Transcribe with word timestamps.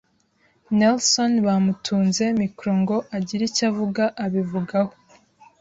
Nelson 0.77 1.31
bamutunze 1.47 2.23
micro 2.41 2.69
ngo 2.81 2.97
agire 3.17 3.43
icyo 3.49 3.63
abivugaho 4.25 4.91